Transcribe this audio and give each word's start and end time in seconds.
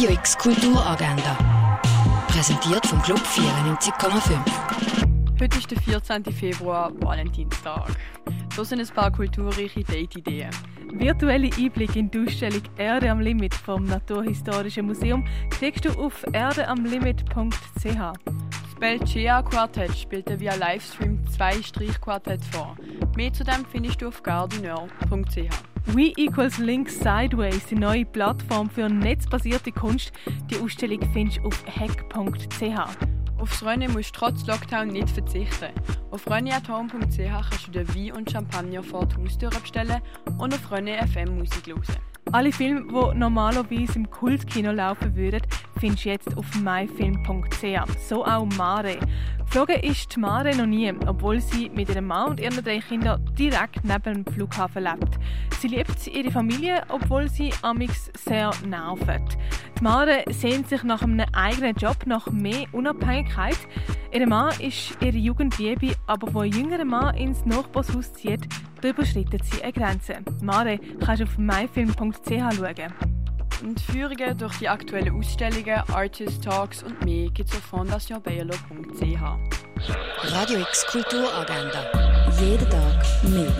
Radio 0.00 0.16
X 0.16 0.38
Kulturagenda. 0.38 1.36
Präsentiert 2.28 2.86
vom 2.86 3.02
Club 3.02 3.18
94,5. 3.18 4.38
Heute 5.38 5.58
ist 5.58 5.70
der 5.70 5.78
14. 5.78 6.24
Februar, 6.24 6.90
Valentinstag. 7.02 7.90
So 8.56 8.64
sind 8.64 8.80
ein 8.80 8.88
paar 8.94 9.12
kulturreiche 9.12 9.84
Date-Ideen. 9.84 10.48
Virtuelle 10.94 11.50
Einblick 11.54 11.96
in 11.96 12.10
die 12.10 12.20
Ausstellung 12.20 12.62
Erde 12.78 13.10
am 13.10 13.20
Limit 13.20 13.52
vom 13.52 13.84
Naturhistorischen 13.84 14.86
Museum 14.86 15.28
kriegst 15.50 15.84
du 15.84 15.90
auf 15.90 16.24
erdeamlimit.ch. 16.32 18.49
Belchea 18.80 19.42
Quartett 19.42 19.94
spielte 19.94 20.40
via 20.40 20.54
Livestream 20.54 21.22
zwei 21.28 21.62
Streichquartette 21.62 22.42
vor. 22.50 22.76
Mehr 23.14 23.30
zu 23.30 23.44
dem 23.44 23.66
findest 23.70 24.00
du 24.00 24.08
auf 24.08 24.22
gardineur.ch. 24.22 25.50
We 25.88 26.12
Equals 26.16 26.56
Links 26.56 26.98
Sideways, 26.98 27.66
die 27.66 27.74
neue 27.74 28.06
Plattform 28.06 28.70
für 28.70 28.88
netzbasierte 28.88 29.70
Kunst. 29.70 30.12
Die 30.50 30.58
Ausstellung 30.58 31.00
findest 31.12 31.40
du 31.40 31.48
auf 31.48 31.62
hack.ch. 31.66 33.06
Aufs 33.38 33.62
Rennen 33.62 33.92
musst 33.92 34.16
du 34.16 34.20
trotz 34.20 34.46
Lockdown 34.46 34.88
nicht 34.88 35.10
verzichten. 35.10 35.74
Auf 36.10 36.26
renneathome.ch 36.26 37.50
kannst 37.50 37.66
du 37.66 37.70
dir 37.72 37.88
Wein 37.94 38.12
und 38.12 38.30
Champagner 38.30 38.82
vor 38.82 39.04
die 39.04 39.16
Haustür 39.16 39.50
bestellen 39.50 40.00
und 40.38 40.54
auf 40.54 40.72
René 40.72 41.06
FM 41.06 41.36
Musik 41.36 41.66
hören. 41.66 42.09
Alle 42.32 42.52
Filme, 42.52 42.82
die 42.82 43.18
normalerweise 43.18 43.96
im 43.96 44.08
Kultkino 44.08 44.70
laufen 44.70 45.16
würden, 45.16 45.42
findest 45.80 46.04
du 46.04 46.08
jetzt 46.10 46.36
auf 46.36 46.46
myfilm.ch. 46.60 47.98
So 48.08 48.24
auch 48.24 48.46
Mare. 48.56 48.98
Geflogen 49.46 49.80
ist 49.80 50.16
Mare 50.16 50.54
noch 50.54 50.66
nie, 50.66 50.92
obwohl 51.06 51.40
sie 51.40 51.68
mit 51.70 51.88
ihrem 51.88 52.06
Mann 52.06 52.30
und 52.30 52.40
ihren 52.40 52.62
drei 52.62 52.78
Kindern 52.78 53.28
direkt 53.36 53.82
neben 53.82 54.22
dem 54.22 54.32
Flughafen 54.32 54.84
lebt. 54.84 55.18
Sie 55.58 55.66
liebt 55.66 56.06
ihre 56.06 56.30
Familie, 56.30 56.84
obwohl 56.88 57.28
sie 57.28 57.52
amix 57.62 58.12
sehr 58.24 58.52
nervt. 58.64 59.36
Die 59.76 59.82
Mare 59.82 60.22
sehnt 60.28 60.68
sich 60.68 60.84
nach 60.84 61.02
einem 61.02 61.26
eigenen 61.32 61.74
Job, 61.74 61.96
nach 62.06 62.30
mehr 62.30 62.66
Unabhängigkeit. 62.70 63.58
Ihr 64.12 64.26
Mann 64.28 64.54
ist 64.60 64.96
ihre 65.00 65.18
Jugendliebe, 65.18 65.96
aber 66.06 66.32
wo 66.32 66.40
ein 66.40 66.52
jüngerer 66.52 66.84
Mann 66.84 67.16
ins 67.16 67.44
Nachbarshaus 67.44 68.12
zieht, 68.12 68.46
überschreitet 68.88 69.44
sie 69.44 69.62
eine 69.62 69.72
Grenze. 69.72 70.16
Mare 70.42 70.78
kannst 71.04 71.20
du 71.20 71.24
auf 71.24 71.38
myfilm.ch 71.38 72.28
schauen. 72.28 72.94
Und 73.62 73.80
Führungen 73.80 74.38
durch 74.38 74.56
die 74.58 74.68
aktuellen 74.68 75.14
Ausstellungen, 75.14 75.82
Artist 75.92 76.42
Talks 76.42 76.82
und 76.82 77.04
mehr 77.04 77.28
gibt 77.30 77.50
es 77.50 77.56
auf 77.56 77.62
fondationbayerlo.ch. 77.64 79.20
Radio 80.24 80.60
X 80.60 80.86
Kulturagenda. 80.86 81.84
Jeden 82.40 82.70
Tag 82.70 83.04
mehr. 83.24 83.50